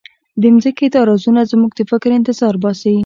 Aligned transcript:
د 0.41 0.43
ځمکې 0.63 0.85
دا 0.93 1.01
رازونه 1.09 1.41
زموږ 1.51 1.71
د 1.75 1.81
فکر 1.91 2.09
انتظار 2.19 2.55
باسي. 2.63 2.95